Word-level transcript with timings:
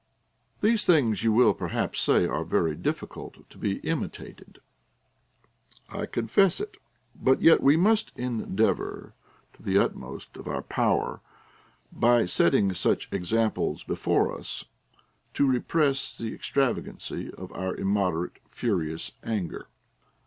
These 0.61 0.83
things, 0.83 1.23
you 1.23 1.31
will 1.31 1.53
perhaps 1.53 1.99
say, 2.01 2.25
are 2.25 2.43
very 2.43 2.75
difficult 2.75 3.47
to 3.47 3.57
be 3.59 3.75
imitated. 3.87 4.59
I 5.89 6.07
confess 6.07 6.59
it; 6.59 6.77
but 7.13 7.39
yet 7.43 7.61
we 7.61 7.77
must 7.77 8.11
endeavor 8.17 9.13
to 9.53 9.61
the 9.61 9.77
utmost 9.77 10.37
of 10.37 10.47
our 10.47 10.63
power, 10.63 11.21
by 11.91 12.25
setting 12.25 12.73
such 12.73 13.09
examples 13.11 13.83
before 13.83 14.35
us, 14.35 14.65
to 15.35 15.45
repress 15.45 16.17
the 16.17 16.33
extravagancy 16.33 17.31
of 17.35 17.51
our 17.53 17.75
immoderate, 17.75 18.39
furious 18.49 19.11
anger. 19.23 19.67